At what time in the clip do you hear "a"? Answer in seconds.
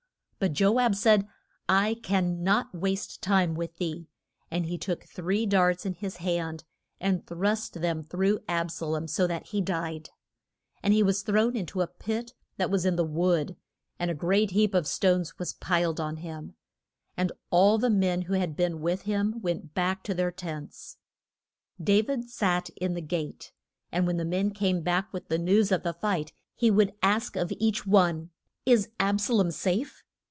11.81-11.85, 14.09-14.15